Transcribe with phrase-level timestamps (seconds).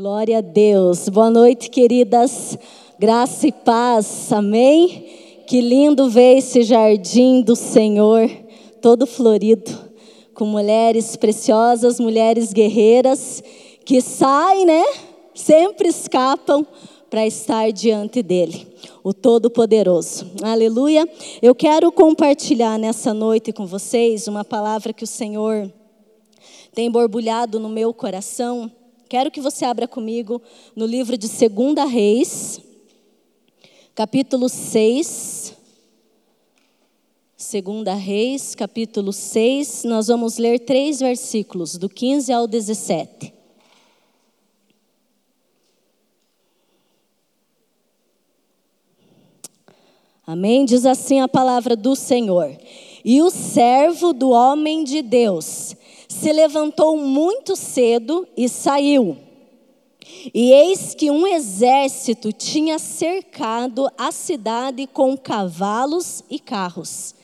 [0.00, 1.10] Glória a Deus.
[1.10, 2.56] Boa noite, queridas.
[2.98, 4.32] Graça e paz.
[4.32, 5.44] Amém.
[5.46, 8.26] Que lindo ver esse jardim do Senhor,
[8.80, 9.70] todo florido,
[10.32, 13.44] com mulheres preciosas, mulheres guerreiras
[13.84, 14.82] que saem, né?
[15.34, 16.66] Sempre escapam
[17.10, 18.66] para estar diante dele,
[19.04, 20.30] o Todo-Poderoso.
[20.42, 21.06] Aleluia.
[21.42, 25.70] Eu quero compartilhar nessa noite com vocês uma palavra que o Senhor
[26.74, 28.72] tem borbulhado no meu coração
[29.10, 30.40] Quero que você abra comigo
[30.76, 32.60] no livro de 2 Reis,
[33.92, 35.52] capítulo 6.
[37.36, 43.34] 2 Reis, capítulo 6, nós vamos ler três versículos, do 15 ao 17.
[50.24, 50.64] Amém?
[50.64, 52.56] Diz assim a palavra do Senhor.
[53.04, 55.74] E o servo do homem de Deus
[56.10, 59.16] se levantou muito cedo e saiu.
[60.34, 67.14] E eis que um exército tinha cercado a cidade com cavalos e carros.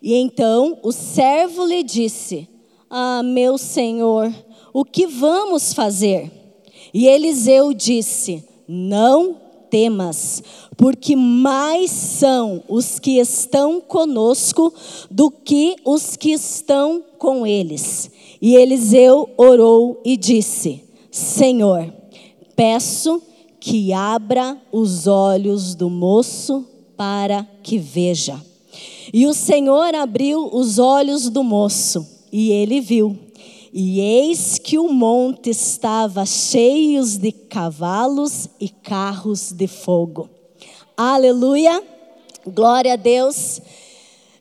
[0.00, 2.48] E então o servo lhe disse:
[2.88, 4.32] Ah, meu senhor,
[4.72, 6.30] o que vamos fazer?
[6.94, 9.36] E Eliseu disse: Não
[9.68, 10.44] temas,
[10.76, 14.72] porque mais são os que estão conosco
[15.10, 18.10] do que os que estão com eles.
[18.40, 21.94] E Eliseu orou e disse: Senhor,
[22.56, 23.22] peço
[23.60, 28.44] que abra os olhos do moço para que veja.
[29.14, 33.16] E o Senhor abriu os olhos do moço, e ele viu.
[33.72, 40.28] E eis que o monte estava cheio de cavalos e carros de fogo.
[40.96, 41.82] Aleluia!
[42.44, 43.62] Glória a Deus.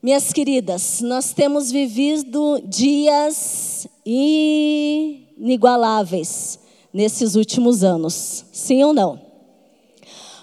[0.03, 6.57] Minhas queridas, nós temos vivido dias inigualáveis
[6.91, 9.21] nesses últimos anos, sim ou não?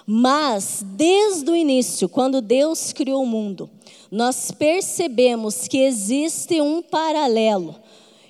[0.07, 3.69] Mas, desde o início, quando Deus criou o mundo,
[4.09, 7.75] nós percebemos que existe um paralelo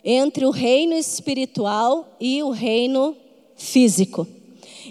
[0.04, 3.16] entre o reino espiritual e o reino
[3.56, 4.26] físico.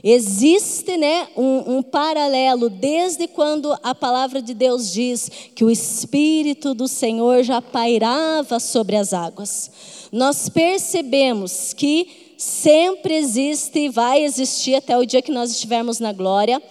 [0.03, 6.75] Existe né, um, um, paralelo desde quando a palavra de Deus diz que o Espírito
[6.75, 9.71] do Senhor já pairava sobre as águas.
[10.13, 16.13] Nós percebemos que sempre existe e vai existir até o dia que nós estivermos na
[16.13, 16.63] glória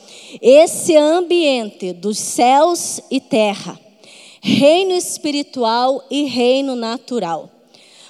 [0.41, 3.77] esse ambiente dos céus e terra,
[4.41, 7.56] reino espiritual e reino natural.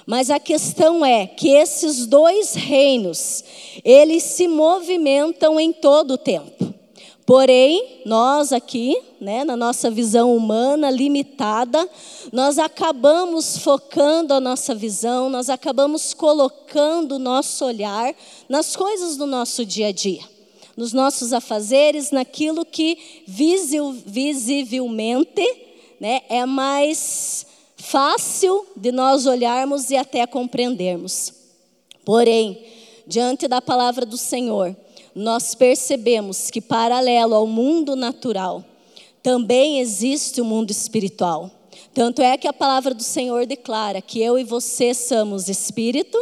[0.08, 3.44] Mas a questão é que esses dois reinos,
[3.84, 6.72] eles se movimentam em todo o tempo.
[7.26, 11.86] Porém, nós aqui, né, na nossa visão humana limitada,
[12.32, 18.14] nós acabamos focando a nossa visão, nós acabamos colocando o nosso olhar
[18.48, 20.22] nas coisas do nosso dia a dia,
[20.74, 25.44] nos nossos afazeres, naquilo que visivelmente
[26.00, 27.46] né, é mais
[27.78, 31.32] fácil de nós olharmos e até compreendermos.
[32.04, 32.62] Porém,
[33.06, 34.76] diante da palavra do Senhor,
[35.14, 38.64] nós percebemos que, paralelo ao mundo natural,
[39.22, 41.50] também existe o mundo espiritual.
[41.94, 46.18] Tanto é que a palavra do Senhor declara que eu e você somos espírito,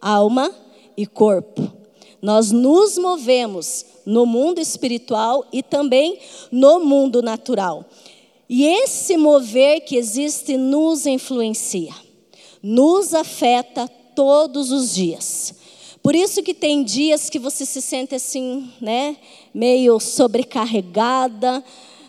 [0.00, 0.54] alma
[0.96, 1.72] e corpo.
[2.20, 6.18] Nós nos movemos no mundo espiritual e também
[6.50, 7.84] no mundo natural.
[8.48, 11.94] E esse mover que existe nos influencia,
[12.62, 13.86] nos afeta
[14.16, 15.54] todos os dias.
[16.02, 19.16] Por isso que tem dias que você se sente assim, né,
[19.52, 21.62] meio sobrecarregada,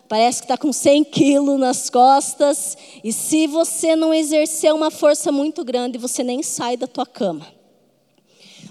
[0.07, 5.31] parece que está com 100 quilos nas costas, e se você não exercer uma força
[5.31, 7.45] muito grande, você nem sai da tua cama.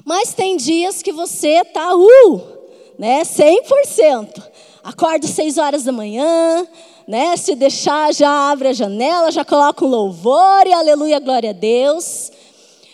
[0.04, 2.42] Mas tem dias que você está, uh,
[2.98, 4.42] né, 100%.
[4.82, 6.66] Acorda às 6 horas da manhã,
[7.08, 7.34] né?
[7.38, 12.30] Se deixar, já abre a janela, já coloca um louvor e aleluia, glória a Deus.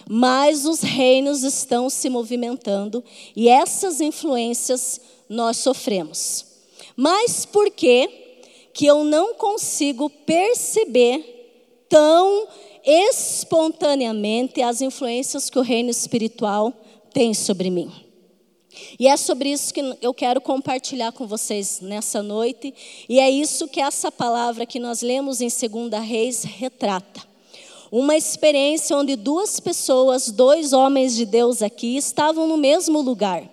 [0.08, 3.02] Mas os reinos estão se movimentando
[3.34, 6.46] e essas influências nós sofremos.
[6.96, 8.08] Mas por que
[8.72, 12.46] que eu não consigo perceber tão
[12.84, 16.72] espontaneamente as influências que o reino espiritual
[17.12, 18.03] tem sobre mim?
[18.98, 22.74] E é sobre isso que eu quero compartilhar com vocês nessa noite,
[23.08, 27.22] e é isso que essa palavra que nós lemos em 2 Reis retrata.
[27.90, 33.48] Uma experiência onde duas pessoas, dois homens de Deus aqui, estavam no mesmo lugar,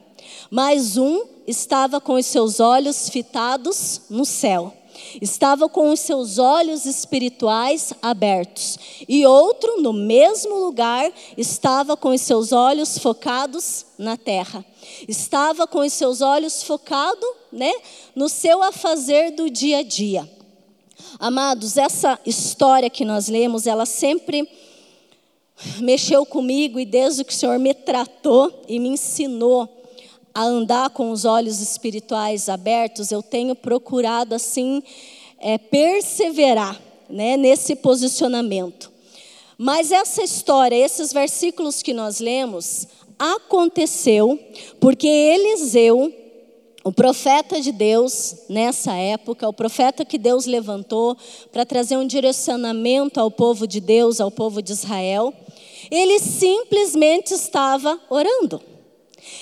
[0.50, 4.74] mas um estava com os seus olhos fitados no céu
[5.22, 8.78] estava com os seus olhos espirituais abertos,
[9.08, 14.66] e outro, no mesmo lugar, estava com os seus olhos focados na terra.
[15.08, 17.72] Estava com os seus olhos focados né,
[18.16, 20.30] no seu afazer do dia a dia.
[21.20, 24.48] Amados, essa história que nós lemos, ela sempre
[25.80, 29.70] mexeu comigo e desde que o Senhor me tratou e me ensinou
[30.34, 34.82] a andar com os olhos espirituais abertos, eu tenho procurado assim
[35.40, 36.80] é, perseverar
[37.10, 38.92] né, nesse posicionamento.
[39.58, 42.88] Mas essa história, esses versículos que nós lemos,
[43.22, 44.40] aconteceu
[44.80, 46.12] porque Eliseu,
[46.84, 51.16] o profeta de Deus nessa época, o profeta que Deus levantou
[51.52, 55.32] para trazer um direcionamento ao povo de Deus, ao povo de Israel,
[55.92, 58.60] ele simplesmente estava orando.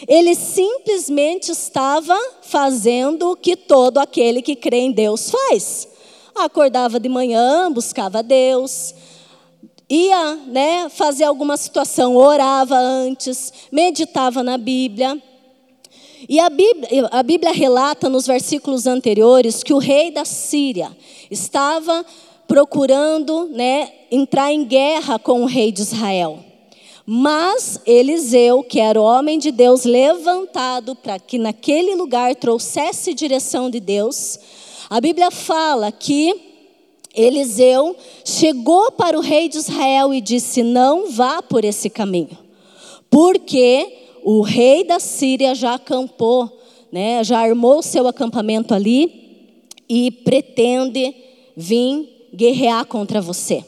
[0.06, 5.88] Ele simplesmente estava fazendo o que todo aquele que crê em Deus faz.
[6.36, 8.94] Acordava de manhã, buscava Deus,
[9.89, 15.21] ia né, fazer alguma situação, orava antes, meditava na Bíblia.
[16.27, 20.95] E a Bíblia, a Bíblia relata nos versículos anteriores que o rei da Síria
[21.31, 22.06] estava
[22.47, 26.39] procurando né, entrar em guerra com o rei de Israel.
[27.06, 33.69] Mas Eliseu, que era o homem de Deus levantado para que naquele lugar trouxesse direção
[33.69, 34.39] de Deus,
[34.89, 36.49] a Bíblia fala que
[37.15, 42.38] Eliseu chegou para o rei de Israel e disse: Não vá por esse caminho,
[43.09, 43.88] porque
[44.23, 46.50] o rei da Síria já acampou,
[46.91, 49.47] né, já armou seu acampamento ali
[49.88, 51.15] e pretende
[51.56, 53.63] vir guerrear contra você.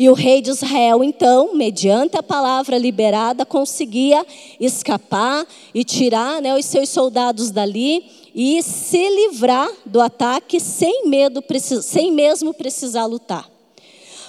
[0.00, 4.26] E o rei de Israel, então, mediante a palavra liberada, conseguia
[4.58, 11.44] escapar e tirar né, os seus soldados dali e se livrar do ataque sem medo,
[11.82, 13.46] sem mesmo precisar lutar.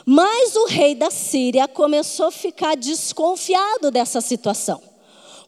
[0.05, 4.81] Mas o rei da Síria começou a ficar desconfiado dessa situação.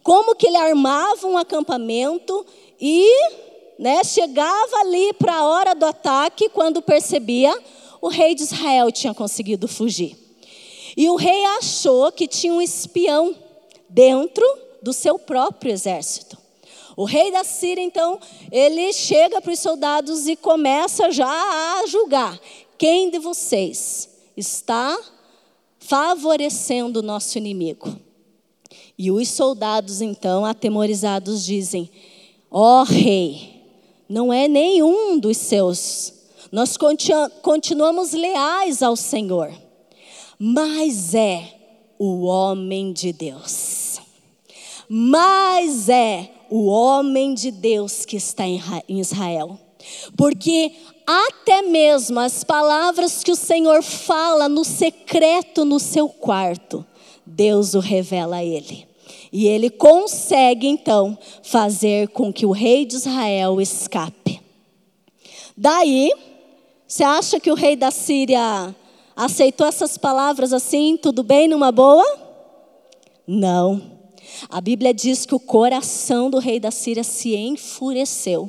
[0.02, 2.46] Como que ele armava um acampamento
[2.80, 3.10] e
[3.78, 7.54] né, chegava ali para a hora do ataque, quando percebia
[8.04, 10.18] o rei de Israel tinha conseguido fugir.
[10.98, 13.34] E o rei achou que tinha um espião
[13.88, 14.46] dentro
[14.82, 16.38] do seu próprio exército.
[16.98, 18.20] O rei da Síria, então,
[18.52, 22.38] ele chega para os soldados e começa já a julgar:
[22.78, 25.00] quem de vocês está
[25.80, 27.96] favorecendo o nosso inimigo?
[28.98, 31.90] E os soldados, então, atemorizados, dizem:
[32.52, 33.64] Ó oh, rei,
[34.10, 36.23] não é nenhum dos seus
[36.54, 36.78] nós
[37.42, 39.52] continuamos leais ao Senhor,
[40.38, 41.52] mas é
[41.98, 44.00] o homem de Deus.
[44.88, 49.60] Mas é o homem de Deus que está em Israel.
[50.16, 50.74] Porque
[51.08, 56.86] até mesmo as palavras que o Senhor fala no secreto no seu quarto,
[57.26, 58.88] Deus o revela a ele.
[59.32, 64.40] E ele consegue então fazer com que o rei de Israel escape.
[65.58, 66.12] Daí,
[66.94, 68.76] você acha que o rei da Síria
[69.16, 72.06] aceitou essas palavras assim, tudo bem, numa boa?
[73.26, 73.82] Não.
[74.48, 78.48] A Bíblia diz que o coração do rei da Síria se enfureceu.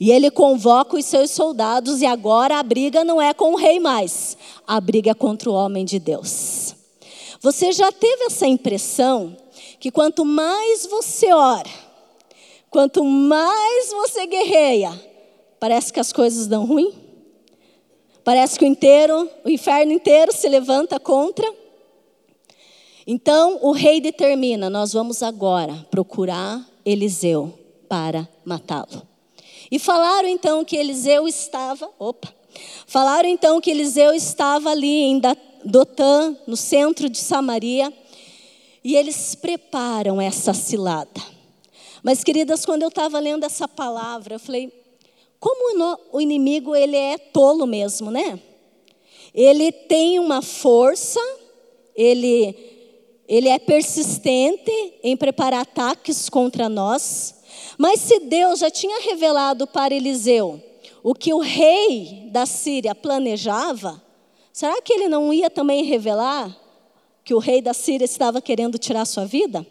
[0.00, 3.78] E ele convoca os seus soldados, e agora a briga não é com o rei
[3.78, 4.36] mais,
[4.66, 6.74] a briga é contra o homem de Deus.
[7.40, 9.36] Você já teve essa impressão
[9.78, 11.70] que quanto mais você ora,
[12.72, 14.90] quanto mais você guerreia,
[15.60, 17.03] parece que as coisas dão ruim?
[18.24, 21.46] Parece que o inteiro, o inferno inteiro se levanta contra.
[23.06, 27.52] Então o rei determina: nós vamos agora procurar Eliseu
[27.88, 29.02] para matá-lo.
[29.70, 32.32] E falaram então que Eliseu estava, opa,
[32.86, 35.20] falaram então que Eliseu estava ali em
[35.64, 37.92] Dotã, no centro de Samaria,
[38.82, 41.20] e eles preparam essa cilada.
[42.02, 44.83] Mas queridas, quando eu estava lendo essa palavra, eu falei,
[45.44, 48.40] como o inimigo ele é tolo mesmo, né?
[49.34, 51.20] Ele tem uma força,
[51.94, 52.56] ele,
[53.28, 54.72] ele é persistente
[55.02, 57.42] em preparar ataques contra nós.
[57.76, 60.62] Mas se Deus já tinha revelado para Eliseu
[61.02, 64.02] o que o rei da Síria planejava,
[64.50, 66.58] será que ele não ia também revelar
[67.22, 69.66] que o rei da Síria estava querendo tirar sua vida?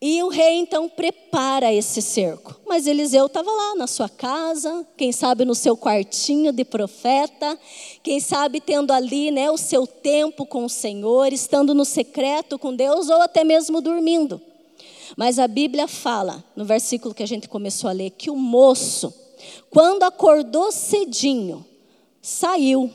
[0.00, 2.60] E o rei então prepara esse cerco.
[2.66, 7.58] Mas Eliseu estava lá na sua casa, quem sabe no seu quartinho de profeta,
[8.02, 12.76] quem sabe tendo ali né, o seu tempo com o Senhor, estando no secreto com
[12.76, 14.40] Deus ou até mesmo dormindo.
[15.16, 19.14] Mas a Bíblia fala, no versículo que a gente começou a ler, que o moço,
[19.70, 21.64] quando acordou cedinho,
[22.20, 22.90] saiu.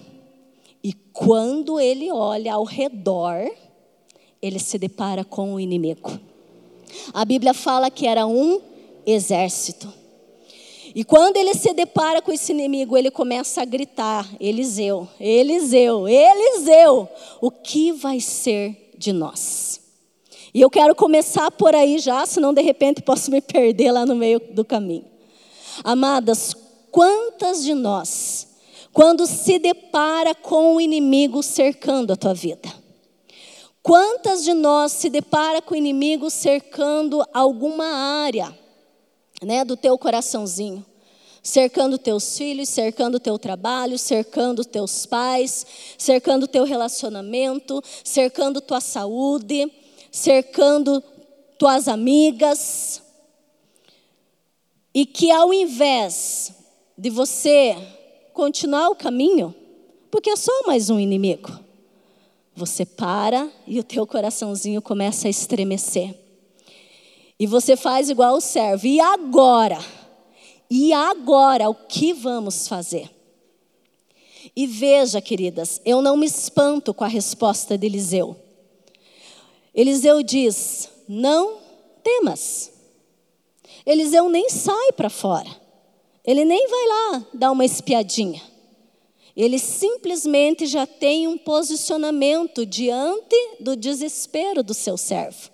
[0.84, 3.50] E quando ele olha ao redor,
[4.40, 6.31] ele se depara com o inimigo.
[7.14, 8.62] A Bíblia fala que era um
[9.06, 9.92] exército.
[10.94, 17.08] E quando ele se depara com esse inimigo, ele começa a gritar: Eliseu, Eliseu, Eliseu,
[17.40, 19.80] o que vai ser de nós?
[20.54, 24.16] E eu quero começar por aí já, senão de repente posso me perder lá no
[24.16, 25.06] meio do caminho.
[25.82, 26.54] Amadas,
[26.92, 28.48] quantas de nós,
[28.92, 32.81] quando se depara com o inimigo cercando a tua vida?
[33.84, 38.62] Quantas de nós se depara com o inimigo cercando alguma área?
[39.42, 40.86] né, do teu coraçãozinho,
[41.42, 45.66] cercando teus filhos, cercando teu trabalho, cercando teus pais,
[45.98, 49.72] cercando teu relacionamento, cercando tua saúde,
[50.12, 51.04] cercando
[51.58, 53.02] tuas amigas.
[54.94, 56.54] E que ao invés
[56.96, 57.76] de você
[58.34, 59.56] continuar o caminho,
[60.12, 61.50] porque é só mais um inimigo,
[62.56, 66.16] você para e o teu coraçãozinho começa a estremecer.
[67.40, 68.86] E você faz igual o servo.
[68.86, 69.80] E agora?
[70.70, 73.10] E agora, o que vamos fazer?
[74.56, 78.36] E veja, queridas, eu não me espanto com a resposta de Eliseu.
[79.74, 81.58] Eliseu diz: Não
[82.04, 82.72] temas.
[83.86, 85.50] Eliseu nem sai para fora.
[86.24, 88.42] Ele nem vai lá dar uma espiadinha.
[89.36, 95.52] Ele simplesmente já tem um posicionamento diante do desespero do seu servo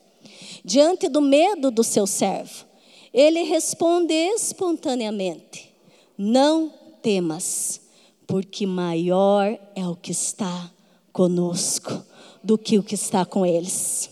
[0.68, 2.66] diante do medo do seu servo,
[3.14, 5.74] ele responde espontaneamente:
[6.18, 7.80] Não temas,
[8.28, 10.70] porque maior é o que está
[11.14, 12.06] conosco
[12.44, 14.10] do que o que está com eles.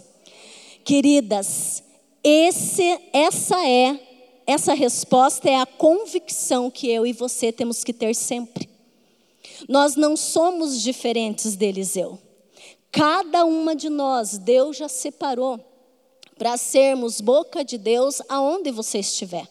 [0.86, 1.84] Queridas,
[2.24, 4.00] esse, essa é
[4.48, 8.70] essa resposta é a convicção que eu e você temos que ter sempre.
[9.68, 12.20] Nós não somos diferentes de Eliseu.
[12.92, 15.60] Cada uma de nós, Deus já separou
[16.38, 19.48] para sermos boca de Deus aonde você estiver.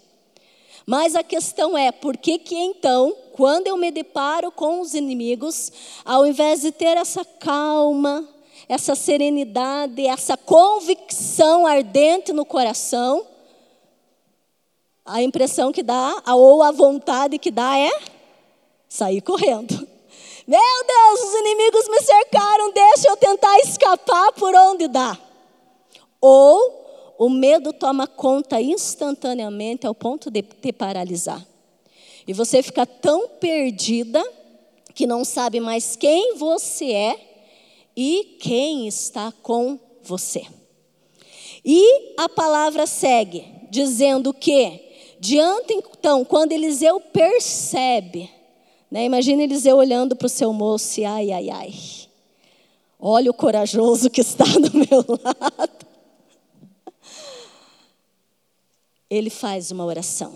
[0.86, 5.72] Mas a questão é, por que que então, quando eu me deparo com os inimigos,
[6.04, 8.28] ao invés de ter essa calma,
[8.68, 13.26] essa serenidade, essa convicção ardente no coração,
[15.04, 17.90] a impressão que dá, ou a vontade que dá é
[18.88, 19.83] sair correndo.
[20.46, 25.18] Meu Deus, os inimigos me cercaram, deixa eu tentar escapar por onde dá.
[26.20, 31.44] Ou o medo toma conta instantaneamente ao ponto de te paralisar.
[32.26, 34.22] E você fica tão perdida
[34.94, 37.18] que não sabe mais quem você é
[37.96, 40.44] e quem está com você.
[41.64, 48.30] E a palavra segue dizendo que, diante então, quando Eliseu percebe,
[48.90, 51.74] né, imagina Eliseu olhando para o seu moço e ai, ai, ai,
[52.98, 55.84] olha o corajoso que está do meu lado.
[59.16, 60.34] ele faz uma oração.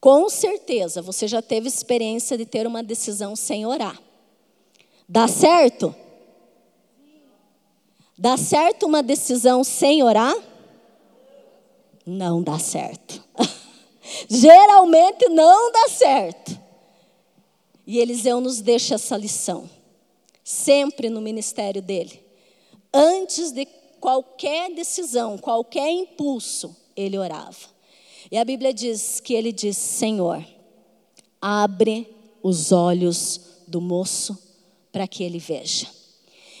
[0.00, 3.98] Com certeza você já teve experiência de ter uma decisão sem orar.
[5.08, 5.94] Dá certo?
[8.16, 10.34] Dá certo uma decisão sem orar?
[12.06, 13.23] Não dá certo.
[14.28, 16.58] Geralmente não dá certo.
[17.86, 19.68] E Eliseu nos deixa essa lição,
[20.42, 22.24] sempre no ministério dele.
[22.92, 23.66] Antes de
[24.00, 27.74] qualquer decisão, qualquer impulso, ele orava.
[28.30, 30.44] E a Bíblia diz que ele disse: Senhor,
[31.40, 32.08] abre
[32.42, 34.38] os olhos do moço
[34.90, 35.86] para que ele veja.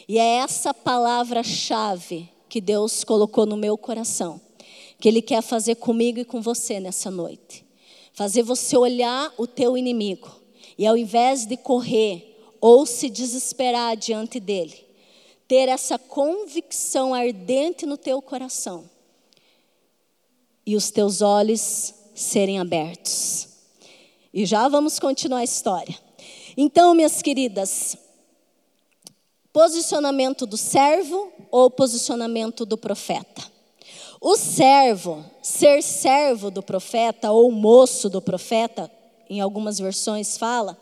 [0.06, 4.40] E é essa palavra-chave que Deus colocou no meu coração,
[5.04, 7.62] que Ele quer fazer comigo e com você nessa noite.
[8.14, 10.34] Fazer você olhar o teu inimigo
[10.78, 14.82] e ao invés de correr ou se desesperar diante dele,
[15.46, 18.88] ter essa convicção ardente no teu coração
[20.64, 23.48] e os teus olhos serem abertos.
[24.32, 25.98] E já vamos continuar a história.
[26.56, 27.94] Então, minhas queridas,
[29.52, 33.52] posicionamento do servo ou posicionamento do profeta?
[34.26, 38.90] O servo, ser servo do profeta ou moço do profeta,
[39.28, 40.78] em algumas versões fala,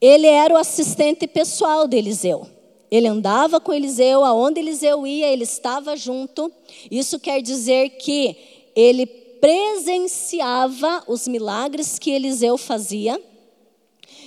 [0.00, 2.44] ele era o assistente pessoal de Eliseu.
[2.90, 6.50] Ele andava com Eliseu, aonde Eliseu ia, ele estava junto.
[6.90, 8.36] Isso quer dizer que
[8.74, 13.22] ele presenciava os milagres que Eliseu fazia.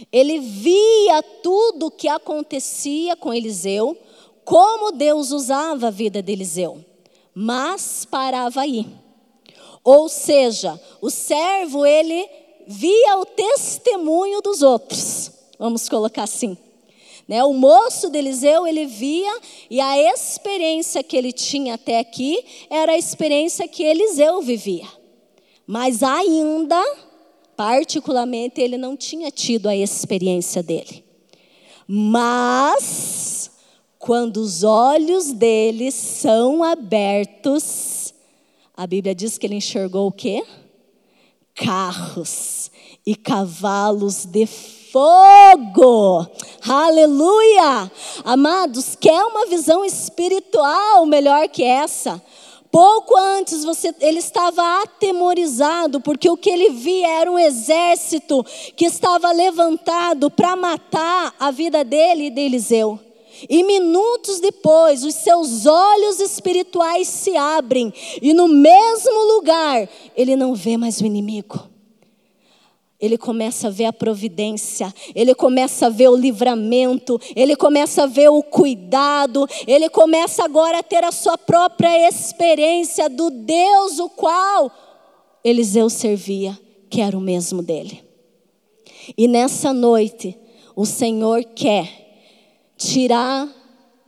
[0.10, 3.98] Ele via tudo o que acontecia com Eliseu,
[4.46, 6.86] como Deus usava a vida de Eliseu,
[7.41, 8.86] mas parava aí.
[9.81, 12.27] Ou seja, o servo ele
[12.67, 16.58] via o testemunho dos outros, vamos colocar assim.
[17.25, 17.41] Né?
[17.46, 22.91] O moço de Eliseu, ele via e a experiência que ele tinha até aqui era
[22.91, 24.88] a experiência que Eliseu vivia.
[25.65, 26.84] Mas ainda,
[27.55, 31.05] particularmente, ele não tinha tido a experiência dele.
[31.88, 33.50] Mas,
[34.00, 38.13] quando os olhos dele são abertos,
[38.75, 40.41] a Bíblia diz que ele enxergou o quê?
[41.53, 42.72] Carros
[43.06, 46.25] e cavalos de fogo.
[46.65, 47.91] Aleluia!
[48.24, 52.24] Amados, quer uma visão espiritual melhor que essa?
[52.72, 58.46] Pouco antes você, ele estava atemorizado, porque o que ele via era um exército
[58.77, 63.09] que estava levantado para matar a vida dele e de Eliseu.
[63.48, 70.55] E minutos depois, os seus olhos espirituais se abrem, e no mesmo lugar, ele não
[70.55, 71.69] vê mais o inimigo
[73.00, 78.08] ele começa a ver a providência, ele começa a ver o livramento, ele começa a
[78.08, 84.10] ver o cuidado, ele começa agora a ter a sua própria experiência do Deus o
[84.10, 84.69] qual
[85.43, 88.03] Eliseu servia, que era o mesmo dele.
[89.17, 90.38] E nessa noite,
[90.75, 92.09] o Senhor quer
[92.79, 93.48] tirar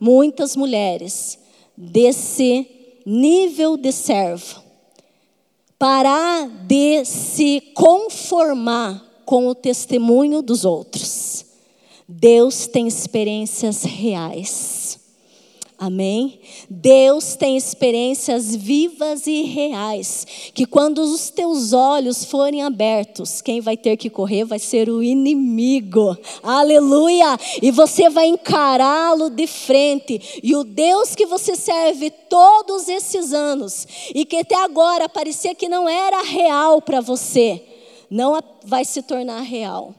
[0.00, 1.38] muitas mulheres
[1.76, 2.66] desse
[3.06, 4.62] nível de servo
[5.82, 11.44] parar de se conformar com o testemunho dos outros.
[12.06, 15.00] Deus tem experiências reais.
[15.84, 16.38] Amém?
[16.70, 20.24] Deus tem experiências vivas e reais,
[20.54, 25.02] que quando os teus olhos forem abertos, quem vai ter que correr vai ser o
[25.02, 26.16] inimigo.
[26.40, 27.36] Aleluia!
[27.60, 30.40] E você vai encará-lo de frente.
[30.40, 33.84] E o Deus que você serve todos esses anos
[34.14, 37.60] e que até agora parecia que não era real para você,
[38.08, 39.92] não vai se tornar real.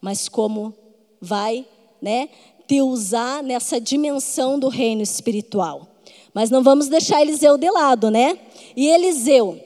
[0.00, 0.74] Mas como
[1.20, 1.64] vai,
[2.02, 2.28] né?
[2.68, 5.88] Te usar nessa dimensão do reino espiritual.
[6.34, 8.38] Mas não vamos deixar Eliseu de lado, né?
[8.76, 9.58] E Eliseu,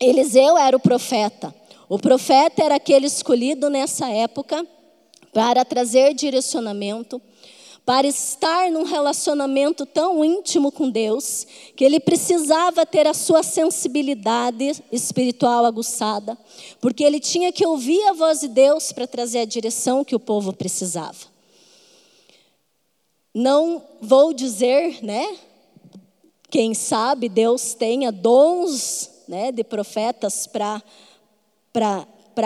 [0.00, 1.54] Eliseu era o profeta.
[1.88, 4.66] O profeta era aquele escolhido nessa época
[5.32, 7.22] para trazer direcionamento,
[7.86, 14.82] para estar num relacionamento tão íntimo com Deus, que ele precisava ter a sua sensibilidade
[14.90, 16.36] espiritual aguçada,
[16.80, 20.20] porque ele tinha que ouvir a voz de Deus para trazer a direção que o
[20.20, 21.29] povo precisava.
[23.34, 25.36] Não vou dizer, né?
[26.50, 30.82] Quem sabe Deus tenha dons né, de profetas para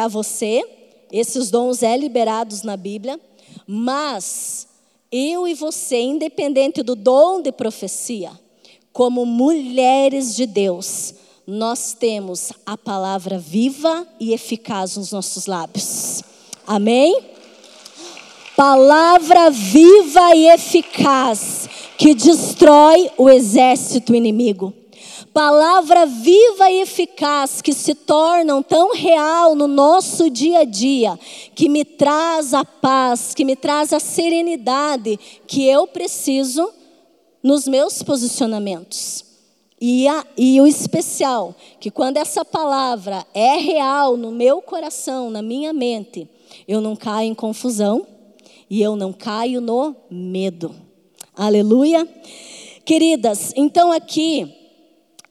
[0.08, 0.62] você.
[1.10, 3.18] Esses dons é liberados na Bíblia.
[3.66, 4.68] Mas
[5.10, 8.32] eu e você, independente do dom de profecia,
[8.92, 11.14] como mulheres de Deus,
[11.46, 16.22] nós temos a palavra viva e eficaz nos nossos lábios.
[16.66, 17.33] Amém?
[18.56, 24.72] Palavra viva e eficaz que destrói o exército inimigo.
[25.32, 31.18] Palavra viva e eficaz que se tornam tão real no nosso dia a dia,
[31.56, 36.70] que me traz a paz, que me traz a serenidade que eu preciso
[37.42, 39.24] nos meus posicionamentos.
[39.80, 45.42] E, a, e o especial, que quando essa palavra é real no meu coração, na
[45.42, 46.28] minha mente,
[46.68, 48.06] eu não caio em confusão,
[48.68, 50.74] e eu não caio no medo.
[51.36, 52.08] Aleluia.
[52.84, 54.52] Queridas, então aqui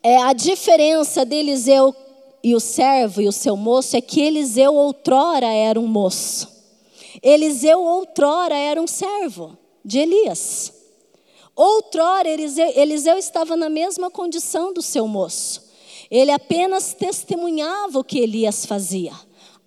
[0.02, 1.96] é a diferença de Eliseu
[2.44, 6.52] e o servo e o seu moço é que Eliseu outrora era um moço.
[7.22, 10.74] Eliseu outrora era um servo de Elias.
[11.56, 15.64] Outrora Eliseu, Eliseu estava na mesma condição do seu moço.
[16.10, 19.14] Ele apenas testemunhava o que Elias fazia,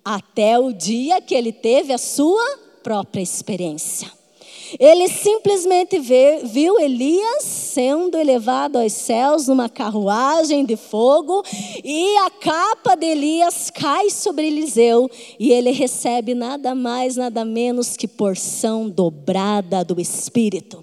[0.03, 4.09] até o dia que ele teve a sua própria experiência.
[4.79, 11.43] Ele simplesmente viu Elias sendo elevado aos céus numa carruagem de fogo
[11.83, 17.97] e a capa de Elias cai sobre Eliseu e ele recebe nada mais, nada menos
[17.97, 20.81] que porção dobrada do Espírito.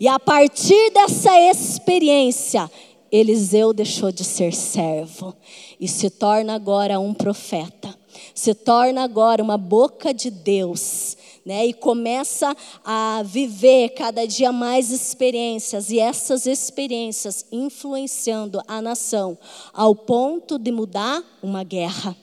[0.00, 2.70] E a partir dessa experiência,
[3.12, 5.36] Eliseu deixou de ser servo
[5.78, 7.94] e se torna agora um profeta,
[8.34, 11.66] se torna agora uma boca de Deus né?
[11.66, 19.36] E começa a viver cada dia mais experiências e essas experiências influenciando a nação
[19.72, 22.16] ao ponto de mudar uma guerra.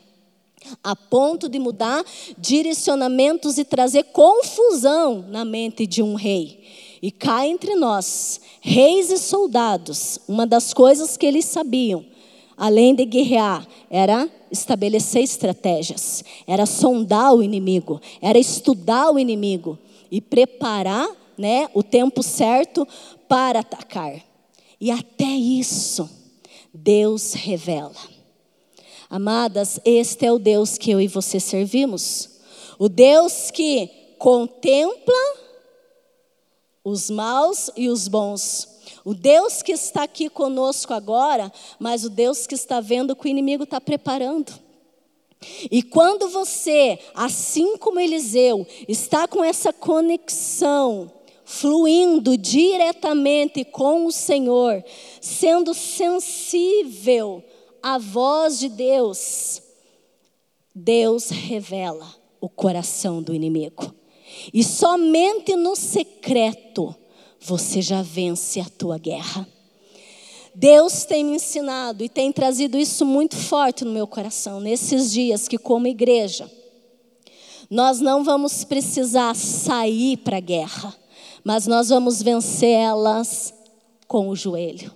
[0.83, 2.03] A ponto de mudar
[2.37, 6.63] direcionamentos e trazer confusão na mente de um rei.
[7.01, 12.05] E cá entre nós, reis e soldados, uma das coisas que eles sabiam,
[12.55, 19.79] além de guerrear, era estabelecer estratégias, era sondar o inimigo, era estudar o inimigo
[20.11, 22.87] e preparar né, o tempo certo
[23.27, 24.21] para atacar.
[24.79, 26.09] E até isso,
[26.73, 27.95] Deus revela.
[29.09, 32.29] Amadas, este é o Deus que eu e você servimos.
[32.79, 35.13] O Deus que contempla
[36.83, 38.70] os maus e os bons.
[39.03, 43.27] O Deus que está aqui conosco agora, mas o Deus que está vendo que o
[43.27, 44.53] inimigo está preparando.
[45.71, 51.11] E quando você, assim como Eliseu, está com essa conexão,
[51.43, 54.83] fluindo diretamente com o Senhor,
[55.19, 57.43] sendo sensível
[57.81, 59.63] à voz de Deus,
[60.73, 63.93] Deus revela o coração do inimigo.
[64.53, 66.95] E somente no secreto
[67.41, 69.47] você já vence a tua guerra.
[70.53, 75.47] Deus tem me ensinado e tem trazido isso muito forte no meu coração nesses dias
[75.47, 76.49] que, como igreja,
[77.69, 80.93] nós não vamos precisar sair para a guerra,
[81.43, 83.53] mas nós vamos vencer elas
[84.07, 84.91] com o joelho.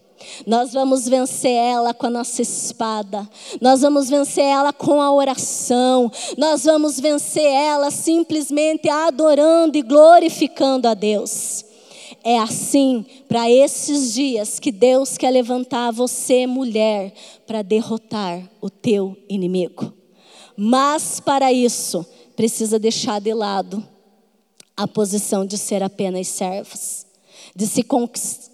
[0.45, 3.29] Nós vamos vencer ela com a nossa espada,
[3.61, 10.87] nós vamos vencer ela com a oração, nós vamos vencer ela simplesmente adorando e glorificando
[10.87, 11.63] a Deus.
[12.27, 17.13] É assim para esses dias que Deus quer levantar você, mulher,
[17.45, 19.93] para derrotar o teu inimigo.
[20.57, 22.03] Mas para isso,
[22.35, 23.87] precisa deixar de lado
[24.75, 27.05] a posição de ser apenas servos,
[27.55, 27.83] de se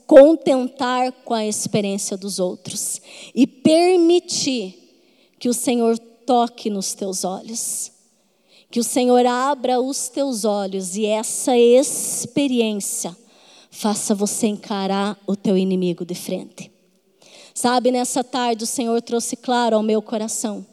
[0.05, 3.01] contentar com a experiência dos outros
[3.33, 4.77] e permitir
[5.39, 7.89] que o Senhor toque nos teus olhos.
[8.69, 13.20] Que o Senhor abra os teus olhos e essa experiência
[13.71, 16.69] faça você encarar o teu inimigo de frente.
[17.53, 20.65] Sabe, nessa tarde o Senhor trouxe claro ao meu coração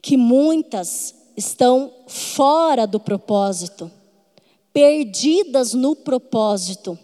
[0.00, 3.90] que muitas estão fora do propósito,
[4.72, 6.96] perdidas no propósito,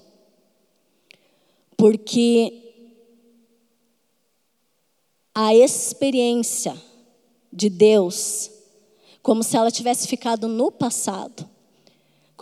[1.77, 2.63] porque
[5.35, 6.81] a experiência
[7.53, 8.51] de Deus,
[9.23, 11.49] como se ela tivesse ficado no passado,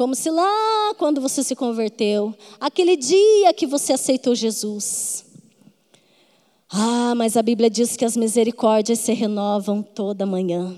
[0.00, 5.26] como se lá, quando você se converteu, aquele dia que você aceitou Jesus.
[6.70, 10.74] Ah, mas a Bíblia diz que as misericórdias se renovam toda manhã.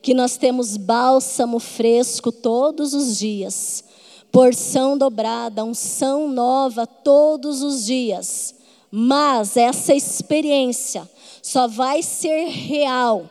[0.00, 3.84] Que nós temos bálsamo fresco todos os dias.
[4.32, 8.54] Porção dobrada, unção nova todos os dias.
[8.90, 11.06] Mas essa experiência
[11.42, 13.28] só vai ser real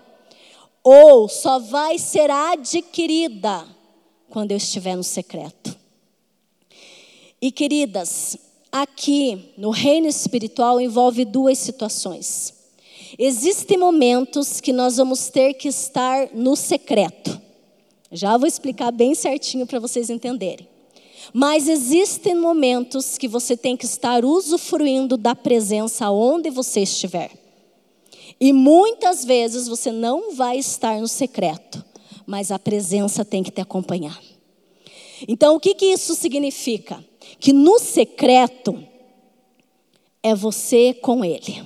[0.83, 3.73] ou só vai ser adquirida
[4.35, 5.73] quando eu estiver no secreto.
[7.41, 8.35] E queridas,
[8.69, 12.53] aqui no reino espiritual envolve duas situações.
[13.17, 17.39] Existem momentos que nós vamos ter que estar no secreto.
[18.11, 20.67] Já vou explicar bem certinho para vocês entenderem.
[21.31, 27.31] Mas existem momentos que você tem que estar usufruindo da presença onde você estiver.
[28.37, 31.85] E muitas vezes você não vai estar no secreto
[32.25, 34.19] mas a presença tem que te acompanhar.
[35.27, 37.03] Então, o que, que isso significa?
[37.39, 38.83] Que no secreto
[40.21, 41.63] é você com Ele.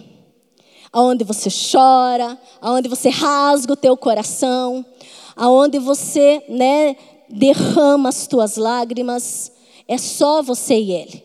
[0.91, 4.85] Aonde você chora, aonde você rasga o teu coração,
[5.35, 6.95] aonde você né,
[7.29, 9.51] derrama as tuas lágrimas,
[9.87, 11.23] é só você e Ele.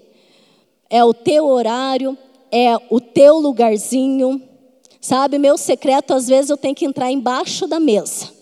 [0.89, 2.17] É o teu horário,
[2.53, 4.41] é o teu lugarzinho.
[5.01, 8.34] Sabe, meu secreto, às vezes eu tenho que entrar embaixo da mesa.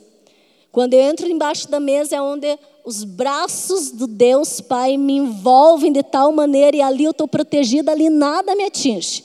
[0.72, 5.92] Quando eu entro embaixo da mesa é onde os braços do Deus Pai me envolvem
[5.92, 9.22] de tal maneira e ali eu estou protegida, ali nada me atinge.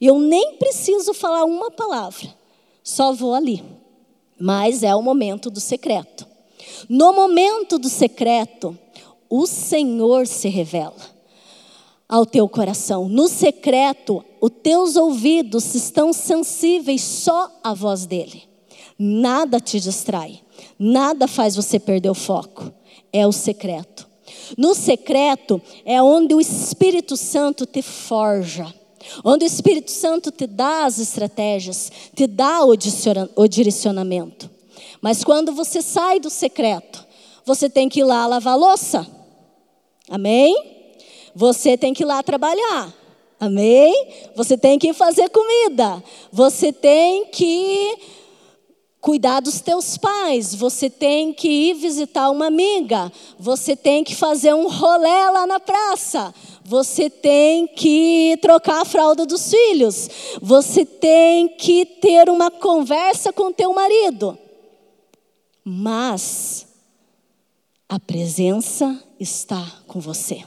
[0.00, 2.32] E eu nem preciso falar uma palavra,
[2.84, 3.62] só vou ali.
[4.38, 6.24] Mas é o momento do secreto.
[6.88, 8.78] No momento do secreto,
[9.28, 10.94] o Senhor se revela
[12.08, 13.08] ao teu coração.
[13.08, 18.44] No secreto, os teus ouvidos estão sensíveis só à voz dele.
[18.98, 20.40] Nada te distrai.
[20.82, 22.72] Nada faz você perder o foco.
[23.12, 24.08] É o secreto.
[24.56, 28.72] No secreto é onde o Espírito Santo te forja.
[29.22, 34.48] Onde o Espírito Santo te dá as estratégias, te dá o direcionamento.
[35.02, 37.06] Mas quando você sai do secreto,
[37.44, 39.06] você tem que ir lá lavar louça.
[40.08, 40.54] Amém?
[41.34, 42.94] Você tem que ir lá trabalhar.
[43.38, 43.92] Amém?
[44.34, 46.02] Você tem que fazer comida.
[46.30, 47.98] Você tem que
[49.00, 54.54] cuidar dos teus pais, você tem que ir visitar uma amiga, você tem que fazer
[54.54, 56.34] um rolê lá na praça,
[56.64, 60.08] você tem que trocar a fralda dos filhos,
[60.40, 64.38] você tem que ter uma conversa com teu marido.
[65.64, 66.66] Mas
[67.92, 70.44] A presença está com você.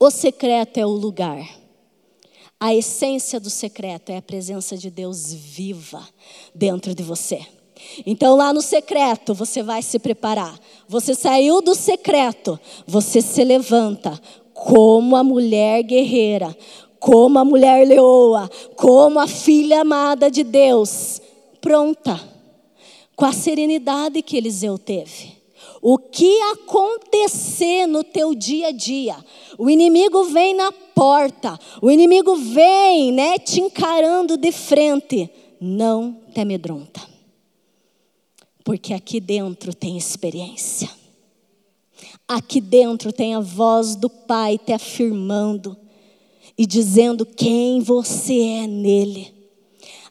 [0.00, 1.46] O secreto é o lugar.
[2.64, 6.08] A essência do secreto é a presença de Deus viva
[6.54, 7.44] dentro de você.
[8.06, 10.56] Então, lá no secreto, você vai se preparar.
[10.86, 14.16] Você saiu do secreto, você se levanta
[14.54, 16.56] como a mulher guerreira,
[17.00, 21.20] como a mulher leoa, como a filha amada de Deus,
[21.60, 22.20] pronta,
[23.16, 25.41] com a serenidade que Eliseu teve.
[25.80, 29.16] O que acontecer no teu dia a dia?
[29.58, 35.28] O inimigo vem na porta, o inimigo vem, né, te encarando de frente.
[35.60, 37.00] Não te amedronta.
[38.64, 40.88] Porque aqui dentro tem experiência.
[42.28, 45.76] Aqui dentro tem a voz do Pai te afirmando
[46.56, 49.34] e dizendo quem você é nele.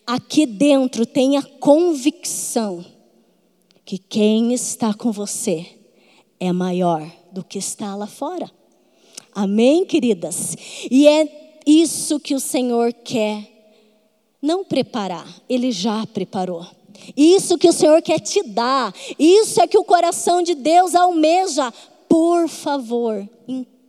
[0.05, 2.83] Aqui dentro tem a convicção
[3.91, 5.67] que quem está com você
[6.39, 8.49] é maior do que está lá fora.
[9.36, 10.56] Amém, queridas?
[10.89, 13.45] E é isso que o Senhor quer
[14.41, 16.65] não preparar, Ele já preparou.
[17.17, 21.69] Isso que o Senhor quer te dar, isso é que o coração de Deus almeja.
[22.08, 23.80] Por favor, entenda,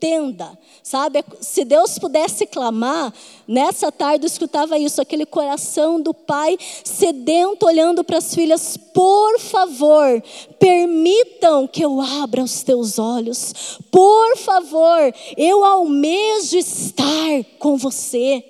[0.83, 1.25] sabe?
[1.41, 3.12] Se Deus pudesse clamar,
[3.47, 9.38] nessa tarde eu escutava isso, aquele coração do pai sedento olhando para as filhas, por
[9.38, 10.23] favor,
[10.59, 18.45] permitam que eu abra os teus olhos, por favor, eu almejo estar com você.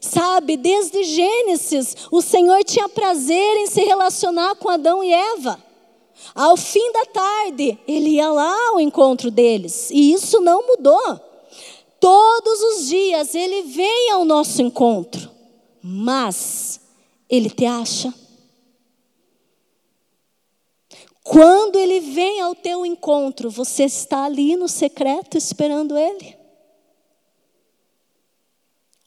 [0.00, 5.71] Sabe, desde Gênesis, o Senhor tinha prazer em se relacionar com Adão e Eva.
[6.34, 11.20] Ao fim da tarde, ele ia lá ao encontro deles, e isso não mudou.
[12.00, 15.30] Todos os dias ele vem ao nosso encontro,
[15.82, 16.80] mas
[17.28, 18.12] ele te acha.
[21.22, 26.36] Quando ele vem ao teu encontro, você está ali no secreto esperando ele?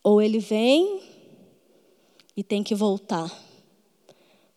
[0.02, 1.02] Ou ele vem
[2.38, 3.32] e tem que voltar,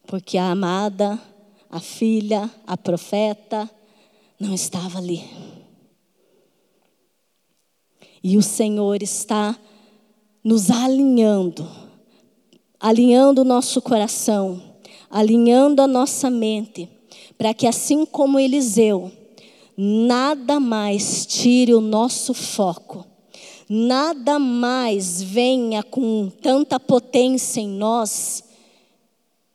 [0.07, 1.21] porque a amada
[1.71, 3.71] a filha, a profeta,
[4.41, 5.23] não estava ali.
[8.23, 9.57] E o Senhor está
[10.43, 11.69] nos alinhando,
[12.81, 14.63] alinhando o nosso coração,
[15.11, 16.89] alinhando a nossa mente,
[17.37, 19.13] para que assim como Eliseu,
[19.77, 23.07] nada mais tire o nosso foco,
[23.69, 28.48] nada mais venha com tanta potência em nós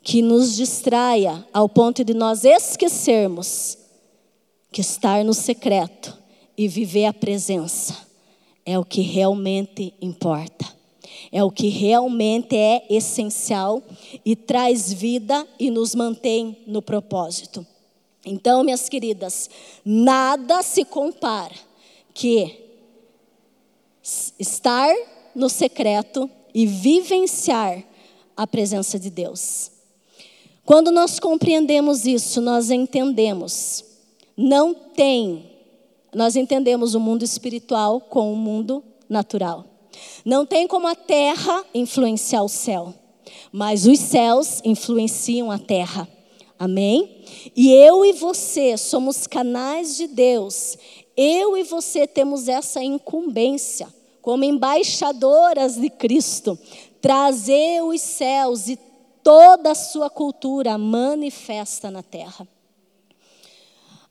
[0.04, 3.78] que nos distraia ao ponto de nós esquecermos
[4.72, 6.18] que estar no secreto
[6.58, 7.96] e viver a presença
[8.66, 10.72] é o que realmente importa.
[11.32, 13.82] É o que realmente é essencial
[14.24, 17.66] e traz vida e nos mantém no propósito.
[18.26, 19.50] Então, minhas queridas,
[19.84, 21.56] nada se compara
[22.13, 22.60] que
[24.39, 24.94] estar
[25.36, 27.84] no secreto e vivenciar
[28.38, 29.73] a presença de Deus.
[30.65, 33.84] Quando nós compreendemos isso, nós entendemos.
[34.36, 35.52] Não tem,
[36.13, 39.65] nós entendemos o mundo espiritual com o mundo natural.
[40.23, 42.93] Não tem como a terra influenciar o céu,
[43.52, 46.08] mas os céus influenciam a terra.
[46.58, 47.26] Amém?
[47.56, 50.78] E eu e você somos canais de Deus.
[51.15, 53.88] Eu e você temos essa incumbência,
[54.21, 56.58] como embaixadoras de Cristo,
[57.02, 58.80] trazer os céus e
[59.24, 62.48] toda a sua cultura manifesta na terra.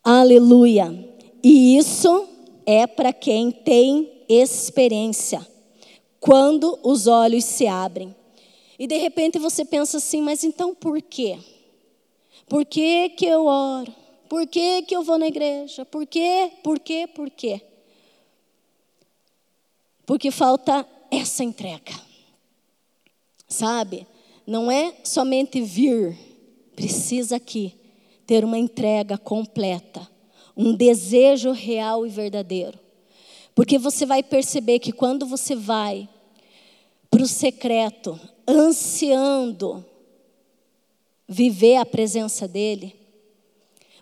[0.03, 1.13] Aleluia.
[1.43, 2.29] E isso
[2.67, 5.47] é para quem tem experiência.
[6.19, 8.15] Quando os olhos se abrem.
[8.79, 11.39] E de repente você pensa assim, mas então por quê?
[12.49, 13.95] Por que, que eu oro?
[14.29, 15.85] Por que, que eu vou na igreja?
[15.85, 16.53] Por quê?
[16.63, 17.07] Por quê?
[17.07, 17.61] Por quê?
[20.07, 21.93] Porque falta essa entrega.
[23.47, 24.07] Sabe?
[24.47, 26.17] Não é somente vir,
[26.75, 27.75] precisa aqui
[28.27, 30.09] ter uma entrega completa,
[30.57, 32.79] um desejo real e verdadeiro.
[33.55, 36.09] Porque você vai perceber que quando você vai
[37.11, 39.85] para o secreto, ansiando
[41.29, 42.95] viver a presença dEle,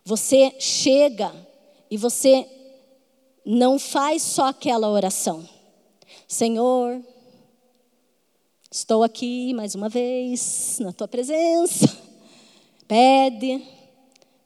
[0.05, 1.33] você chega
[1.91, 2.47] e você
[3.45, 5.49] não faz só aquela oração.
[6.29, 7.03] Senhor,
[8.73, 11.89] Estou aqui mais uma vez na tua presença.
[12.87, 13.61] Pede,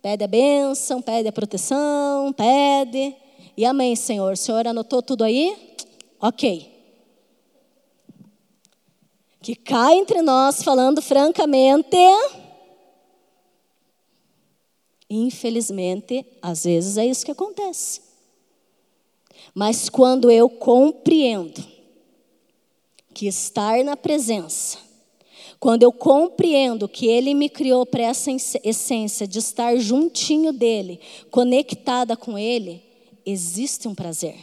[0.00, 3.14] pede a bênção, pede a proteção, pede.
[3.54, 4.32] E amém, Senhor.
[4.32, 5.76] O Senhor anotou tudo aí?
[6.18, 6.72] Ok.
[9.42, 11.98] Que cai entre nós, falando francamente.
[15.10, 18.00] Infelizmente, às vezes é isso que acontece.
[19.54, 21.73] Mas quando eu compreendo
[23.14, 24.78] que estar na presença,
[25.60, 28.30] quando eu compreendo que Ele me criou para essa
[28.62, 31.00] essência de estar juntinho dEle,
[31.30, 32.82] conectada com Ele,
[33.24, 34.36] existe um prazer.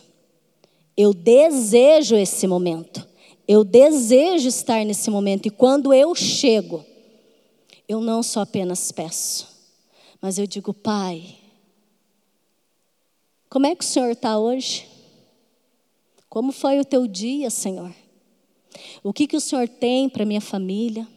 [0.95, 3.07] Eu desejo esse momento.
[3.47, 5.47] Eu desejo estar nesse momento.
[5.47, 6.85] E quando eu chego,
[7.87, 9.47] eu não só apenas peço,
[10.21, 11.35] mas eu digo, Pai,
[13.49, 14.87] como é que o Senhor está hoje?
[16.29, 17.93] Como foi o teu dia, Senhor?
[19.03, 21.07] O que, que o Senhor tem para minha família?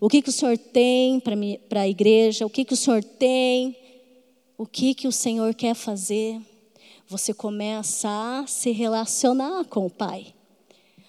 [0.00, 2.46] O que, que o Senhor tem para a igreja?
[2.46, 3.76] O que, que o Senhor tem?
[4.58, 6.40] O que, que o Senhor quer fazer?
[7.08, 10.34] Você começa a se relacionar com o Pai.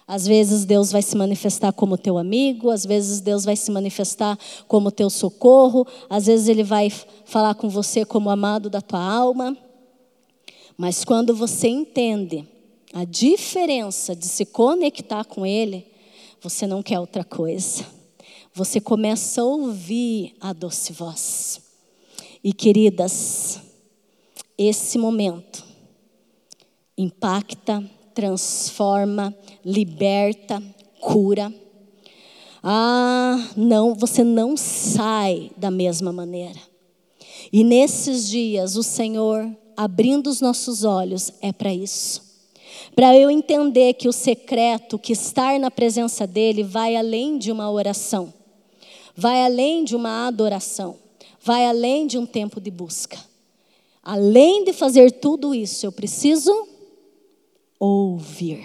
[0.06, 4.38] Às vezes Deus vai se manifestar como teu amigo, às vezes Deus vai se manifestar
[4.68, 9.56] como teu socorro, às vezes Ele vai falar com você como amado da tua alma.
[10.76, 12.46] Mas quando você entende
[12.94, 15.84] a diferença de se conectar com Ele,
[16.40, 17.84] você não quer outra coisa.
[18.54, 21.60] Você começa a ouvir a doce voz.
[22.42, 23.58] E queridas,
[24.56, 25.64] esse momento
[26.96, 27.82] impacta,
[28.14, 30.62] transforma, liberta,
[31.00, 31.52] cura.
[32.62, 36.60] Ah, não, você não sai da mesma maneira.
[37.52, 42.23] E nesses dias, o Senhor abrindo os nossos olhos é para isso
[42.94, 47.70] para eu entender que o secreto, que estar na presença dEle, vai além de uma
[47.70, 48.32] oração,
[49.16, 50.96] vai além de uma adoração,
[51.40, 53.18] vai além de um tempo de busca.
[54.02, 56.68] Além de fazer tudo isso, eu preciso
[57.80, 58.62] ouvir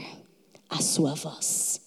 [0.69, 1.81] a Sua voz.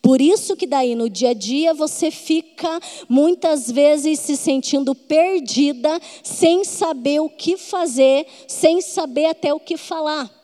[0.00, 6.00] Por isso que daí no dia a dia você fica muitas vezes se sentindo perdida,
[6.22, 10.43] sem saber o que fazer, sem saber até o que falar.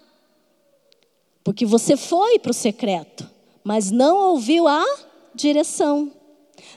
[1.43, 3.29] Porque você foi para o secreto,
[3.65, 4.85] mas não ouviu a
[5.35, 6.13] direção,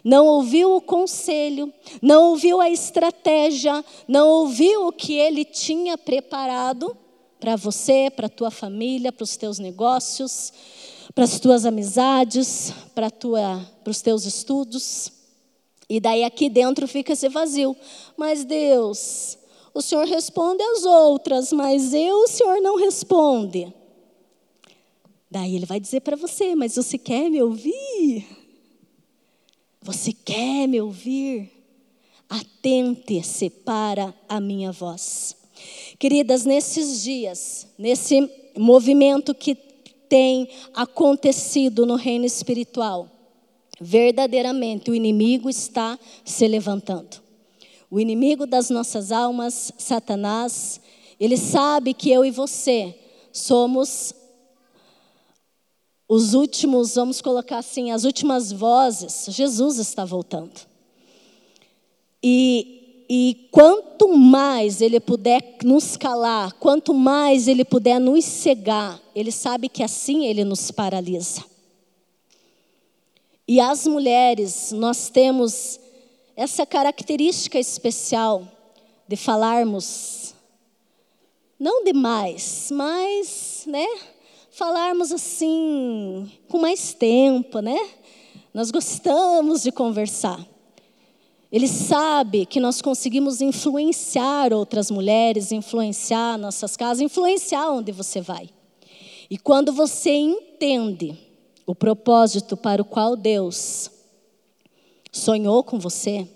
[0.03, 1.71] não ouviu o conselho,
[2.01, 6.95] não ouviu a estratégia, não ouviu o que ele tinha preparado
[7.39, 10.53] para você, para a tua família, para os teus negócios,
[11.13, 13.11] para as tuas amizades, para,
[13.85, 15.11] os teus estudos.
[15.89, 17.75] E daí aqui dentro fica esse vazio.
[18.15, 19.37] Mas Deus,
[19.73, 23.73] o Senhor responde às outras, mas eu o Senhor não responde.
[25.33, 28.23] Daí ele vai dizer para você: Mas você quer me ouvir?
[29.81, 31.51] Você quer me ouvir?
[32.29, 35.35] Atente-se para a minha voz.
[35.97, 43.09] Queridas, nesses dias, nesse movimento que tem acontecido no reino espiritual,
[43.81, 47.23] verdadeiramente o inimigo está se levantando.
[47.89, 50.79] O inimigo das nossas almas, Satanás,
[51.19, 52.95] ele sabe que eu e você
[53.31, 54.13] somos
[56.07, 60.59] os últimos, vamos colocar assim, as últimas vozes, Jesus está voltando.
[62.21, 69.31] E, e quanto mais ele puder nos calar, quanto mais ele puder nos cegar, ele
[69.31, 71.43] sabe que assim ele nos paralisa.
[73.47, 75.79] E as mulheres, nós temos
[76.35, 78.47] essa característica especial
[79.07, 80.33] de falarmos,
[81.59, 83.85] não demais, mas, né?
[84.53, 87.77] Falarmos assim, com mais tempo, né?
[88.53, 90.39] Nós gostamos de conversar.
[91.51, 98.49] Ele sabe que nós conseguimos influenciar outras mulheres, influenciar nossas casas, influenciar onde você vai.
[99.29, 101.17] E quando você entende
[101.65, 103.89] o propósito para o qual Deus
[105.11, 106.27] sonhou com você,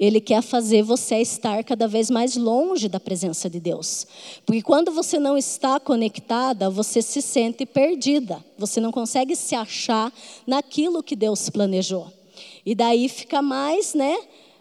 [0.00, 4.06] ele quer fazer você estar cada vez mais longe da presença de Deus.
[4.46, 8.42] Porque quando você não está conectada, você se sente perdida.
[8.56, 10.10] Você não consegue se achar
[10.46, 12.10] naquilo que Deus planejou.
[12.64, 14.16] E daí fica mais, né?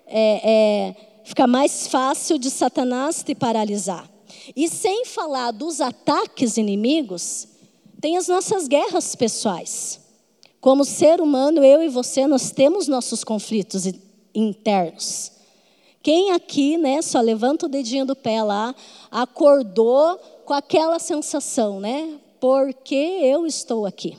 [0.05, 4.11] É, é, fica mais fácil de Satanás te paralisar.
[4.53, 7.47] E sem falar dos ataques inimigos,
[8.01, 10.01] tem as nossas guerras pessoais.
[10.59, 13.85] Como ser humano, eu e você, nós temos nossos conflitos
[14.33, 15.31] internos.
[16.01, 18.73] Quem aqui, né, só levanta o dedinho do pé lá,
[19.11, 22.19] acordou com aquela sensação, né?
[22.39, 24.17] Porque eu estou aqui.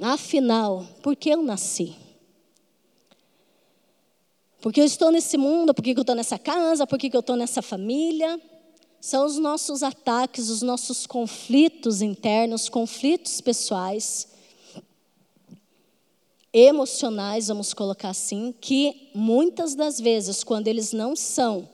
[0.00, 1.96] Afinal, por que eu nasci?
[4.60, 7.36] Porque eu estou nesse mundo, por que eu estou nessa casa, por que eu estou
[7.36, 8.40] nessa família?
[9.00, 14.37] São os nossos ataques, os nossos conflitos internos, conflitos pessoais
[16.52, 21.68] emocionais, vamos colocar assim, que muitas das vezes, quando eles não são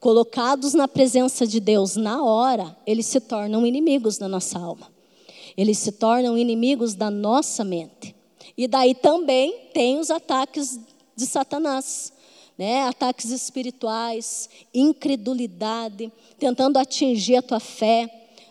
[0.00, 4.90] colocados na presença de Deus na hora, eles se tornam inimigos da nossa alma.
[5.56, 8.14] Eles se tornam inimigos da nossa mente.
[8.56, 10.78] E daí também tem os ataques
[11.14, 12.12] de Satanás,
[12.56, 12.82] né?
[12.82, 18.08] Ataques espirituais, incredulidade, tentando atingir a tua fé,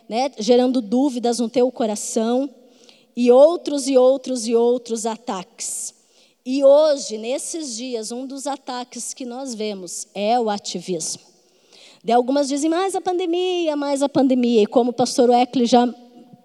[0.08, 0.30] né?
[0.38, 2.48] Gerando dúvidas no teu coração
[3.16, 5.94] e outros e outros e outros ataques.
[6.44, 11.22] E hoje, nesses dias, um dos ataques que nós vemos é o ativismo.
[12.02, 15.86] De algumas dizem mais a pandemia, mais a pandemia, e como o pastor Weckler já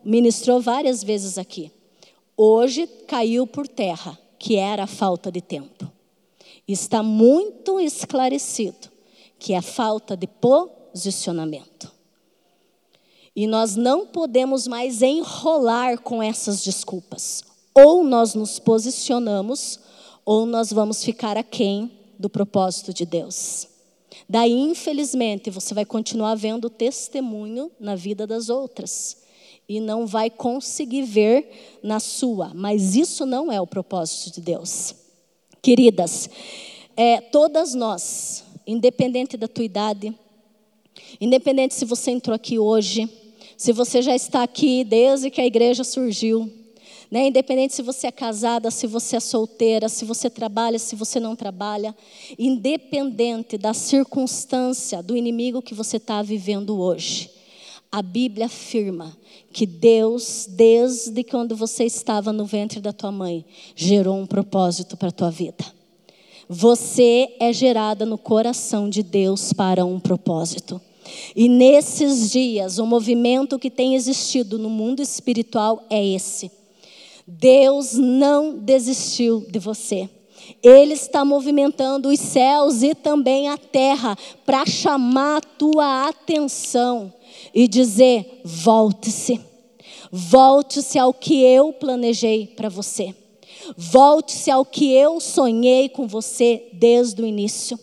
[0.05, 1.71] ministrou várias vezes aqui.
[2.35, 5.91] Hoje caiu por terra que era a falta de tempo.
[6.67, 8.91] Está muito esclarecido
[9.39, 11.91] que é a falta de posicionamento.
[13.37, 17.43] E nós não podemos mais enrolar com essas desculpas.
[17.71, 19.79] Ou nós nos posicionamos,
[20.25, 23.67] ou nós vamos ficar aquém do propósito de Deus.
[24.27, 29.17] Daí, infelizmente, você vai continuar vendo testemunho na vida das outras
[29.69, 34.95] e não vai conseguir ver na sua, mas isso não é o propósito de Deus.
[35.61, 36.27] Queridas,
[36.95, 40.11] é, todas nós, independente da tua idade,
[41.21, 43.07] independente se você entrou aqui hoje,
[43.57, 46.49] se você já está aqui desde que a igreja surgiu,
[47.09, 47.27] né?
[47.27, 51.35] independente se você é casada, se você é solteira, se você trabalha, se você não
[51.35, 51.95] trabalha,
[52.37, 57.31] independente da circunstância, do inimigo que você está vivendo hoje,
[57.91, 59.17] a Bíblia afirma
[59.51, 63.43] que Deus, desde quando você estava no ventre da tua mãe,
[63.75, 65.65] gerou um propósito para a tua vida.
[66.49, 70.79] Você é gerada no coração de Deus para um propósito.
[71.35, 76.51] E nesses dias, o movimento que tem existido no mundo espiritual é esse.
[77.27, 80.09] Deus não desistiu de você.
[80.63, 87.13] Ele está movimentando os céus e também a terra para chamar a tua atenção
[87.53, 89.41] e dizer: volte-se.
[90.11, 93.13] Volte-se ao que eu planejei para você.
[93.75, 97.77] Volte-se ao que eu sonhei com você desde o início.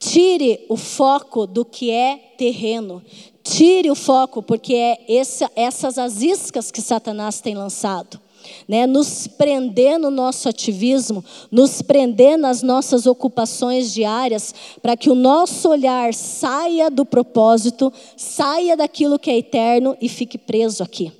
[0.00, 3.02] Tire o foco do que é terreno.
[3.44, 8.18] Tire o foco, porque é essa, essas as iscas que Satanás tem lançado.
[8.66, 15.14] Né, nos prender no nosso ativismo, nos prender nas nossas ocupações diárias, para que o
[15.14, 21.12] nosso olhar saia do propósito, saia daquilo que é eterno e fique preso aqui.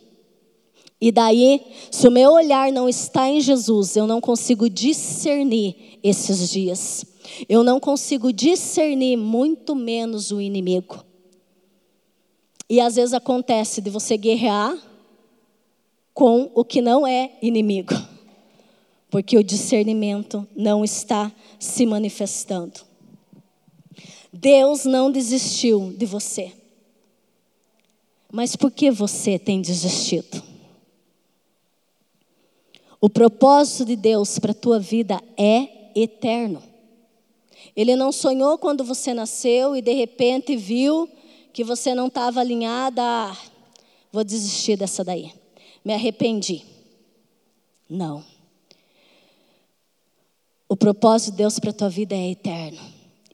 [0.98, 1.60] E daí,
[1.90, 7.05] se o meu olhar não está em Jesus, eu não consigo discernir esses dias.
[7.48, 11.05] Eu não consigo discernir muito menos o inimigo.
[12.68, 14.76] E às vezes acontece de você guerrear
[16.14, 17.94] com o que não é inimigo,
[19.11, 22.80] porque o discernimento não está se manifestando.
[24.32, 26.53] Deus não desistiu de você.
[28.30, 30.42] Mas por que você tem desistido?
[33.01, 36.62] O propósito de Deus para a tua vida é eterno.
[37.76, 41.09] Ele não sonhou quando você nasceu e de repente viu
[41.53, 43.03] que você não estava alinhada.
[44.12, 45.32] Vou desistir dessa daí.
[45.84, 46.64] Me arrependi.
[47.88, 48.24] Não.
[50.68, 52.80] O propósito de Deus para a tua vida é eterno.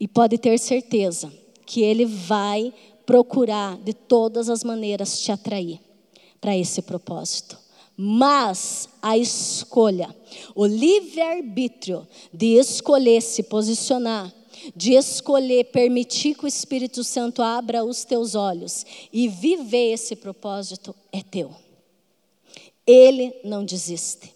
[0.00, 1.32] E pode ter certeza
[1.64, 2.72] que Ele vai
[3.04, 5.80] procurar de todas as maneiras te atrair
[6.40, 7.65] para esse propósito.
[7.96, 10.14] Mas a escolha,
[10.54, 14.32] o livre-arbítrio de escolher se posicionar,
[14.74, 20.94] de escolher permitir que o Espírito Santo abra os teus olhos e viver esse propósito
[21.10, 21.50] é teu.
[22.86, 24.34] Ele não desiste.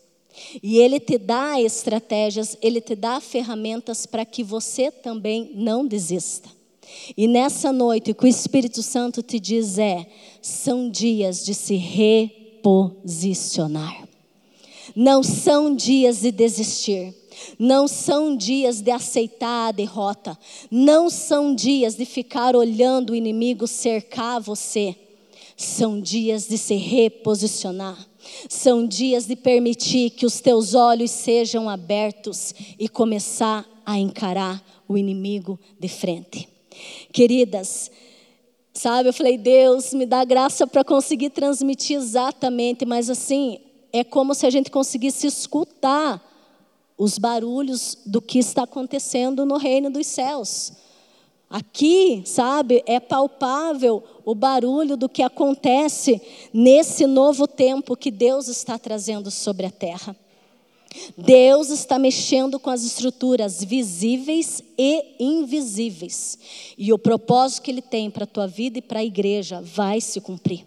[0.62, 6.48] E ele te dá estratégias, ele te dá ferramentas para que você também não desista.
[7.16, 10.06] E nessa noite, o que o Espírito Santo te diz é:
[10.40, 14.08] são dias de se re posicionar.
[14.94, 17.14] Não são dias de desistir.
[17.58, 20.38] Não são dias de aceitar a derrota.
[20.70, 24.94] Não são dias de ficar olhando o inimigo cercar você.
[25.56, 27.98] São dias de se reposicionar.
[28.48, 34.96] São dias de permitir que os teus olhos sejam abertos e começar a encarar o
[34.96, 36.48] inimigo de frente.
[37.12, 37.90] Queridas,
[38.80, 43.60] Sabe, eu falei, Deus, me dá graça para conseguir transmitir exatamente, mas assim,
[43.92, 46.18] é como se a gente conseguisse escutar
[46.96, 50.72] os barulhos do que está acontecendo no reino dos céus.
[51.50, 56.18] Aqui, sabe, é palpável o barulho do que acontece
[56.50, 60.16] nesse novo tempo que Deus está trazendo sobre a terra.
[61.16, 66.38] Deus está mexendo com as estruturas visíveis e invisíveis.
[66.76, 70.00] E o propósito que Ele tem para a tua vida e para a igreja vai
[70.00, 70.64] se cumprir.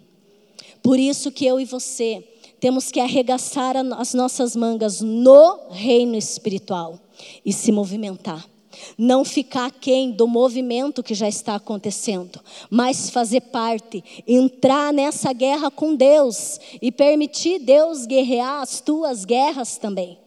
[0.82, 2.24] Por isso que eu e você
[2.60, 6.98] temos que arregaçar as nossas mangas no reino espiritual
[7.44, 8.53] e se movimentar.
[8.96, 15.70] Não ficar quem do movimento que já está acontecendo, mas fazer parte, entrar nessa guerra
[15.70, 20.18] com Deus e permitir Deus guerrear as tuas guerras também.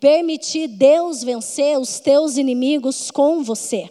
[0.00, 3.88] Permitir Deus vencer os teus inimigos com você.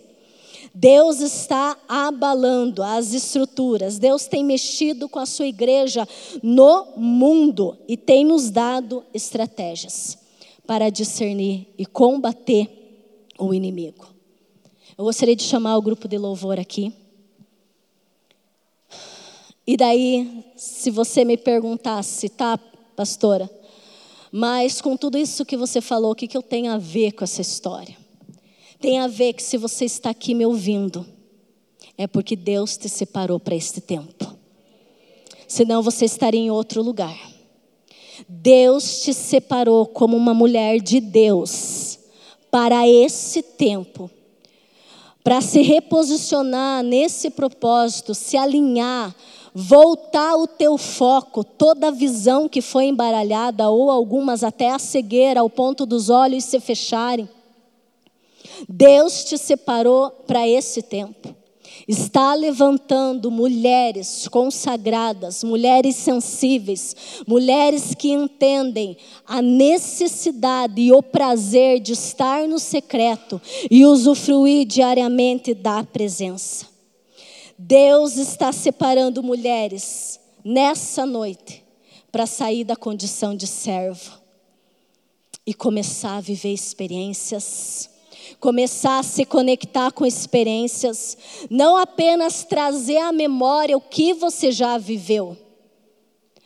[0.74, 6.08] Deus está abalando as estruturas, Deus tem mexido com a sua igreja
[6.42, 10.18] no mundo e tem nos dado estratégias
[10.66, 12.81] para discernir e combater
[13.42, 14.08] o inimigo.
[14.98, 16.94] Eu gostaria de chamar o grupo de louvor aqui.
[19.66, 22.58] E daí, se você me perguntasse, tá,
[22.96, 23.50] pastora,
[24.32, 27.24] mas com tudo isso que você falou, o que, que eu tenho a ver com
[27.24, 27.98] essa história?
[28.80, 31.06] Tem a ver que se você está aqui me ouvindo,
[31.98, 34.36] é porque Deus te separou para este tempo.
[35.48, 37.18] Senão você estaria em outro lugar.
[38.28, 41.91] Deus te separou como uma mulher de Deus
[42.52, 44.12] para esse tempo,
[45.24, 49.16] para se reposicionar nesse propósito, se alinhar,
[49.56, 55.40] voltar o teu foco, toda a visão que foi embaralhada, ou algumas até a cegueira,
[55.40, 57.28] ao ponto dos olhos se fecharem
[58.68, 61.36] Deus te separou para esse tempo.
[61.88, 66.96] Está levantando mulheres consagradas, mulheres sensíveis,
[67.28, 75.54] mulheres que entendem a necessidade e o prazer de estar no secreto e usufruir diariamente
[75.54, 76.68] da presença.
[77.58, 81.64] Deus está separando mulheres nessa noite
[82.12, 84.20] para sair da condição de servo
[85.46, 87.91] e começar a viver experiências
[88.40, 91.18] começar a se conectar com experiências,
[91.50, 95.38] não apenas trazer à memória o que você já viveu,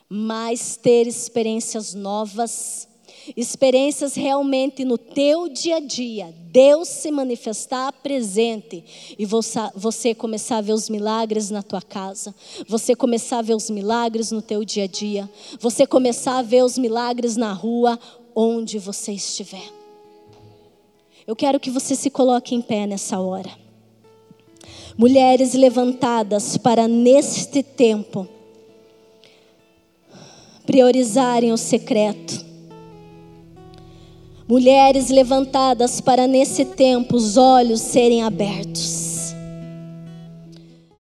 [0.10, 2.88] mas ter experiências novas,
[3.36, 8.84] experiências realmente no teu dia a dia, Deus se manifestar presente
[9.18, 12.36] e você começar a ver os milagres na tua casa,
[12.68, 15.30] você começar a ver os milagres no teu dia a dia,
[15.60, 18.00] você começar a ver os milagres na rua,
[18.36, 19.85] onde você estiver.
[21.28, 23.50] Eu quero que você se coloque em pé nessa hora.
[24.98, 28.28] Mulheres levantadas para neste tempo
[30.66, 32.46] priorizarem o secreto.
[34.48, 39.05] Mulheres levantadas para nesse tempo os olhos serem abertos.